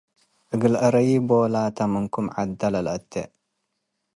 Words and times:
እግል 0.53 0.73
አረዪ 0.85 1.09
ቦላታ- 1.27 1.77
ምንኩም 1.91 2.27
ዐደ 2.39 2.61
ለአተ 2.85 3.13